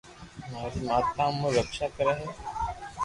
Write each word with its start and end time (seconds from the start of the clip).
ماري 0.51 0.79
ماتا 0.87 1.23
اموري 1.29 1.55
رڪݾہ 1.59 1.85
ڪري 1.95 2.13
ھي 2.19 2.27